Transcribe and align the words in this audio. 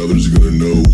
others 0.00 0.28
are 0.28 0.38
gonna 0.38 0.50
know 0.50 0.89